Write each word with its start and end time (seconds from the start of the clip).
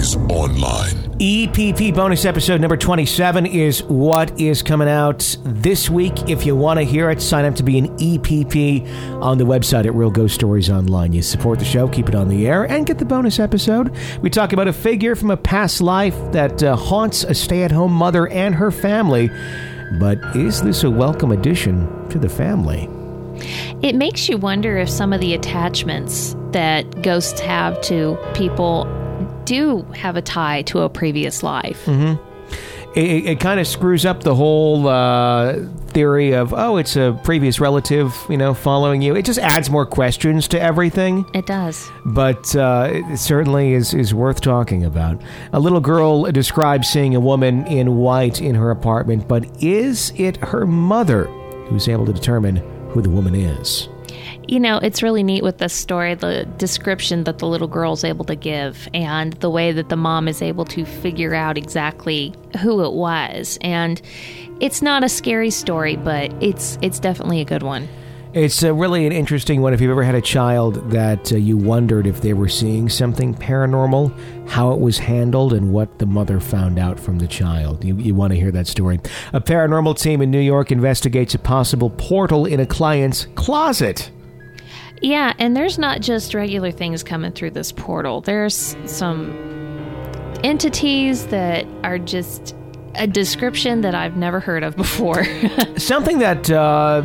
Stories 0.00 0.30
Online. 0.30 1.18
EPP 1.18 1.94
bonus 1.94 2.24
episode 2.24 2.60
number 2.60 2.76
27 2.76 3.44
is 3.44 3.82
what 3.82 4.40
is 4.40 4.62
coming 4.62 4.88
out 4.88 5.36
this 5.44 5.90
week. 5.90 6.28
If 6.28 6.46
you 6.46 6.56
want 6.56 6.78
to 6.78 6.84
hear 6.84 7.10
it, 7.10 7.20
sign 7.20 7.44
up 7.44 7.54
to 7.56 7.62
be 7.62 7.78
an 7.78 7.88
EPP 7.98 9.20
on 9.20 9.36
the 9.36 9.44
website 9.44 9.84
at 9.84 9.94
Real 9.94 10.10
Ghost 10.10 10.34
Stories 10.34 10.70
Online. 10.70 11.12
You 11.12 11.20
support 11.20 11.58
the 11.58 11.66
show, 11.66 11.86
keep 11.86 12.08
it 12.08 12.14
on 12.14 12.28
the 12.28 12.46
air, 12.46 12.64
and 12.64 12.86
get 12.86 12.98
the 12.98 13.04
bonus 13.04 13.38
episode. 13.38 13.94
We 14.22 14.30
talk 14.30 14.54
about 14.54 14.68
a 14.68 14.72
figure 14.72 15.14
from 15.14 15.30
a 15.30 15.36
past 15.36 15.82
life 15.82 16.16
that 16.32 16.62
uh, 16.62 16.76
haunts 16.76 17.24
a 17.24 17.34
stay 17.34 17.62
at 17.62 17.70
home 17.70 17.92
mother 17.92 18.26
and 18.28 18.54
her 18.54 18.70
family. 18.70 19.28
But 19.98 20.18
is 20.34 20.62
this 20.62 20.82
a 20.82 20.90
welcome 20.90 21.30
addition 21.30 22.08
to 22.08 22.18
the 22.18 22.28
family? 22.30 22.88
It 23.82 23.94
makes 23.94 24.28
you 24.28 24.38
wonder 24.38 24.78
if 24.78 24.88
some 24.88 25.12
of 25.12 25.20
the 25.20 25.34
attachments 25.34 26.36
that 26.52 27.02
ghosts 27.02 27.40
have 27.40 27.80
to 27.82 28.18
people 28.34 28.86
do 29.50 29.82
have 29.96 30.16
a 30.16 30.22
tie 30.22 30.62
to 30.62 30.82
a 30.82 30.88
previous 30.88 31.42
life. 31.42 31.84
Mm-hmm. 31.86 32.24
It, 32.96 33.26
it 33.26 33.40
kind 33.40 33.58
of 33.58 33.66
screws 33.66 34.06
up 34.06 34.22
the 34.22 34.34
whole 34.34 34.86
uh, 34.86 35.64
theory 35.88 36.34
of 36.34 36.54
oh, 36.54 36.76
it's 36.76 36.94
a 36.94 37.18
previous 37.24 37.58
relative, 37.58 38.14
you 38.28 38.36
know, 38.36 38.54
following 38.54 39.02
you. 39.02 39.16
It 39.16 39.24
just 39.24 39.40
adds 39.40 39.68
more 39.68 39.86
questions 39.86 40.46
to 40.48 40.60
everything. 40.60 41.24
It 41.34 41.46
does, 41.46 41.90
but 42.04 42.54
uh, 42.54 42.90
it 42.92 43.16
certainly 43.16 43.74
is 43.74 43.92
is 43.92 44.14
worth 44.14 44.40
talking 44.40 44.84
about. 44.84 45.20
A 45.52 45.58
little 45.58 45.80
girl 45.80 46.30
describes 46.30 46.88
seeing 46.88 47.16
a 47.16 47.20
woman 47.20 47.66
in 47.66 47.96
white 47.96 48.40
in 48.40 48.54
her 48.54 48.70
apartment, 48.70 49.26
but 49.26 49.44
is 49.60 50.12
it 50.16 50.36
her 50.36 50.64
mother 50.64 51.24
who's 51.68 51.88
able 51.88 52.06
to 52.06 52.12
determine 52.12 52.56
who 52.90 53.02
the 53.02 53.10
woman 53.10 53.34
is? 53.34 53.88
You 54.48 54.60
know, 54.60 54.78
it's 54.78 55.02
really 55.02 55.22
neat 55.22 55.42
with 55.42 55.58
this 55.58 55.72
story, 55.72 56.14
the 56.14 56.44
description 56.56 57.24
that 57.24 57.38
the 57.38 57.46
little 57.46 57.68
girl 57.68 57.92
is 57.92 58.04
able 58.04 58.24
to 58.26 58.36
give 58.36 58.88
and 58.94 59.32
the 59.34 59.50
way 59.50 59.72
that 59.72 59.88
the 59.88 59.96
mom 59.96 60.28
is 60.28 60.42
able 60.42 60.64
to 60.66 60.84
figure 60.84 61.34
out 61.34 61.56
exactly 61.56 62.34
who 62.60 62.84
it 62.84 62.92
was. 62.92 63.58
And 63.60 64.00
it's 64.60 64.82
not 64.82 65.04
a 65.04 65.08
scary 65.08 65.50
story, 65.50 65.96
but 65.96 66.32
it's 66.42 66.78
it's 66.82 66.98
definitely 66.98 67.40
a 67.40 67.44
good 67.44 67.62
one. 67.62 67.88
It's 68.32 68.62
uh, 68.62 68.72
really 68.72 69.06
an 69.06 69.12
interesting 69.12 69.60
one. 69.60 69.74
If 69.74 69.80
you've 69.80 69.90
ever 69.90 70.04
had 70.04 70.14
a 70.14 70.20
child 70.20 70.90
that 70.92 71.32
uh, 71.32 71.36
you 71.36 71.56
wondered 71.56 72.06
if 72.06 72.20
they 72.20 72.32
were 72.32 72.48
seeing 72.48 72.88
something 72.88 73.34
paranormal, 73.34 74.48
how 74.48 74.70
it 74.70 74.78
was 74.78 74.98
handled, 74.98 75.52
and 75.52 75.72
what 75.72 75.98
the 75.98 76.06
mother 76.06 76.38
found 76.38 76.78
out 76.78 77.00
from 77.00 77.18
the 77.18 77.26
child, 77.26 77.84
you, 77.84 77.96
you 77.96 78.14
want 78.14 78.32
to 78.32 78.38
hear 78.38 78.52
that 78.52 78.68
story. 78.68 79.00
A 79.32 79.40
paranormal 79.40 79.98
team 79.98 80.22
in 80.22 80.30
New 80.30 80.40
York 80.40 80.70
investigates 80.70 81.34
a 81.34 81.40
possible 81.40 81.90
portal 81.90 82.46
in 82.46 82.60
a 82.60 82.66
client's 82.66 83.26
closet. 83.34 84.12
Yeah, 85.02 85.32
and 85.40 85.56
there's 85.56 85.76
not 85.76 86.00
just 86.00 86.32
regular 86.32 86.70
things 86.70 87.02
coming 87.02 87.32
through 87.32 87.50
this 87.50 87.72
portal. 87.72 88.20
There's 88.20 88.76
some 88.86 89.32
entities 90.44 91.26
that 91.28 91.66
are 91.82 91.98
just 91.98 92.54
a 92.94 93.08
description 93.08 93.80
that 93.80 93.96
I've 93.96 94.16
never 94.16 94.38
heard 94.38 94.62
of 94.62 94.76
before. 94.76 95.24
Something 95.76 96.18
that 96.18 96.48
uh, 96.48 97.02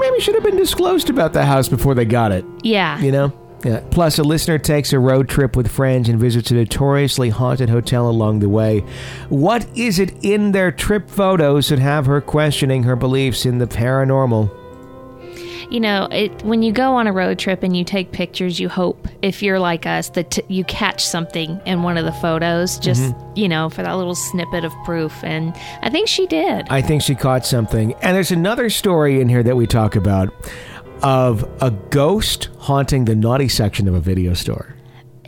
maybe 0.00 0.20
should 0.20 0.34
have 0.34 0.44
been 0.44 0.56
disclosed 0.56 1.10
about 1.10 1.32
the 1.32 1.44
house 1.44 1.68
before 1.68 1.94
they 1.94 2.04
got 2.04 2.32
it. 2.32 2.44
Yeah. 2.62 2.98
You 3.00 3.12
know? 3.12 3.32
Yeah. 3.64 3.80
Plus, 3.90 4.18
a 4.18 4.22
listener 4.22 4.58
takes 4.58 4.92
a 4.92 4.98
road 4.98 5.28
trip 5.28 5.56
with 5.56 5.68
friends 5.68 6.08
and 6.08 6.18
visits 6.20 6.50
a 6.50 6.54
notoriously 6.54 7.30
haunted 7.30 7.68
hotel 7.68 8.08
along 8.08 8.38
the 8.38 8.48
way. 8.48 8.80
What 9.28 9.66
is 9.76 9.98
it 9.98 10.14
in 10.22 10.52
their 10.52 10.70
trip 10.70 11.10
photos 11.10 11.68
that 11.68 11.80
have 11.80 12.06
her 12.06 12.20
questioning 12.20 12.84
her 12.84 12.94
beliefs 12.94 13.44
in 13.44 13.58
the 13.58 13.66
paranormal? 13.66 14.50
You 15.70 15.80
know, 15.80 16.08
it, 16.10 16.42
when 16.42 16.62
you 16.62 16.72
go 16.72 16.94
on 16.94 17.06
a 17.06 17.12
road 17.12 17.38
trip 17.38 17.62
and 17.62 17.76
you 17.76 17.84
take 17.84 18.12
pictures, 18.12 18.58
you 18.58 18.68
hope, 18.68 19.06
if 19.22 19.42
you're 19.42 19.58
like 19.58 19.86
us, 19.86 20.10
that 20.10 20.30
t- 20.30 20.42
you 20.48 20.64
catch 20.64 21.04
something 21.04 21.60
in 21.66 21.82
one 21.82 21.98
of 21.98 22.04
the 22.04 22.12
photos, 22.12 22.78
just, 22.78 23.02
mm-hmm. 23.02 23.32
you 23.38 23.48
know, 23.48 23.68
for 23.68 23.82
that 23.82 23.92
little 23.92 24.14
snippet 24.14 24.64
of 24.64 24.72
proof. 24.84 25.12
And 25.22 25.54
I 25.82 25.90
think 25.90 26.08
she 26.08 26.26
did. 26.26 26.66
I 26.70 26.80
think 26.80 27.02
she 27.02 27.14
caught 27.14 27.44
something. 27.44 27.94
And 27.94 28.16
there's 28.16 28.30
another 28.30 28.70
story 28.70 29.20
in 29.20 29.28
here 29.28 29.42
that 29.42 29.56
we 29.56 29.66
talk 29.66 29.94
about 29.94 30.32
of 31.02 31.48
a 31.62 31.70
ghost 31.70 32.48
haunting 32.58 33.04
the 33.04 33.14
naughty 33.14 33.48
section 33.48 33.88
of 33.88 33.94
a 33.94 34.00
video 34.00 34.34
store. 34.34 34.74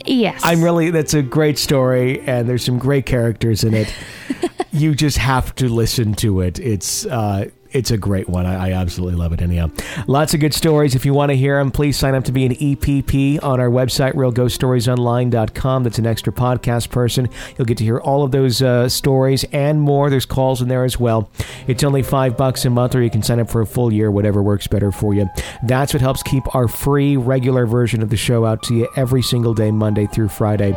Yes. 0.07 0.41
I'm 0.43 0.62
really, 0.62 0.91
that's 0.91 1.15
a 1.15 1.22
great 1.22 1.59
story, 1.59 2.21
and 2.21 2.49
there's 2.49 2.65
some 2.65 2.78
great 2.78 3.05
characters 3.05 3.62
in 3.62 3.75
it. 3.75 3.95
you 4.72 4.95
just 4.95 5.19
have 5.19 5.55
to 5.57 5.69
listen 5.69 6.15
to 6.15 6.41
it. 6.41 6.59
It's, 6.59 7.05
uh, 7.07 7.51
it's 7.73 7.91
a 7.91 7.99
great 7.99 8.29
one. 8.29 8.47
I, 8.47 8.69
I, 8.69 8.73
absolutely 8.73 9.19
love 9.19 9.33
it. 9.33 9.43
Anyhow, 9.43 9.71
lots 10.07 10.35
of 10.35 10.41
good 10.41 10.55
stories. 10.55 10.95
If 10.95 11.05
you 11.05 11.15
want 11.15 11.31
to 11.31 11.37
hear 11.37 11.59
them, 11.59 11.71
please 11.71 11.97
sign 11.97 12.15
up 12.15 12.25
to 12.25 12.33
be 12.33 12.47
an 12.47 12.55
EPP 12.55 13.43
on 13.43 13.61
our 13.61 13.69
website, 13.69 14.15
realghoststoriesonline.com. 14.15 15.85
That's 15.85 15.99
an 15.99 16.07
extra 16.07 16.33
podcast 16.33 16.91
person. 16.91 17.29
You'll 17.57 17.67
get 17.67 17.79
to 17.79 17.85
hear 17.85 17.99
all 17.99 18.23
of 18.23 18.31
those 18.31 18.63
uh, 18.63 18.89
stories 18.89 19.45
and 19.53 19.81
more. 19.81 20.11
There's 20.11 20.27
calls 20.27 20.63
in 20.63 20.69
there 20.69 20.85
as 20.85 20.99
well. 20.99 21.31
It's 21.67 21.85
only 21.85 22.03
five 22.03 22.37
bucks 22.37 22.65
a 22.65 22.71
month, 22.71 22.95
or 22.95 23.03
you 23.03 23.11
can 23.11 23.23
sign 23.23 23.41
up 23.41 23.51
for 23.51 23.61
a 23.61 23.67
full 23.67 23.93
year, 23.93 24.11
whatever 24.11 24.43
works 24.43 24.67
better 24.67 24.93
for 24.93 25.15
you. 25.15 25.29
That's 25.65 25.93
what 25.93 26.01
helps 26.01 26.23
keep 26.23 26.55
our 26.55 26.69
free, 26.69 27.17
regular 27.17 27.67
version 27.67 28.03
of 28.03 28.11
the 28.11 28.17
show 28.17 28.45
out 28.45 28.63
to 28.65 28.75
you 28.75 28.89
every 28.97 29.23
single 29.23 29.55
day, 29.55 29.71
Monday 29.71 30.07
through 30.07 30.29
Friday. 30.29 30.73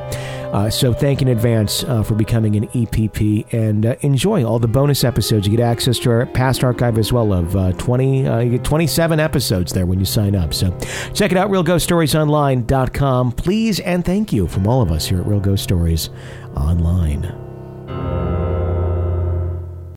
Uh, 0.53 0.69
so 0.69 0.93
thank 0.93 1.19
in 1.21 1.29
advance 1.29 1.83
uh, 1.85 2.03
for 2.03 2.13
becoming 2.13 2.55
an 2.55 2.67
EPP 2.67 3.51
and 3.53 3.87
uh, 3.87 3.95
enjoy 4.01 4.43
all 4.43 4.59
the 4.59 4.67
bonus 4.67 5.03
episodes. 5.03 5.47
You 5.47 5.57
get 5.57 5.63
access 5.63 5.97
to 5.99 6.11
our 6.11 6.27
past 6.27 6.63
archive 6.83 6.97
as 6.97 7.13
well 7.13 7.33
of 7.33 7.55
uh, 7.55 7.71
20, 7.73 8.27
uh, 8.27 8.39
you 8.39 8.51
get 8.51 8.63
27 8.63 9.19
episodes 9.19 9.71
there 9.73 9.85
when 9.85 9.99
you 9.99 10.05
sign 10.05 10.35
up. 10.35 10.53
So 10.53 10.77
check 11.13 11.31
it 11.31 11.37
out, 11.37 11.49
realghoststoriesonline.com. 11.49 13.31
Please 13.33 13.79
and 13.79 14.03
thank 14.03 14.33
you 14.33 14.47
from 14.47 14.67
all 14.67 14.81
of 14.81 14.91
us 14.91 15.07
here 15.07 15.19
at 15.19 15.25
Real 15.25 15.39
Ghost 15.39 15.63
Stories 15.63 16.09
Online. 16.55 17.52